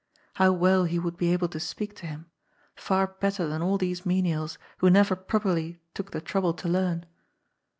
[0.33, 2.25] How well he would be able to speak to him,
[2.75, 7.05] far better than all these menials, who never properly took the trouble to learn.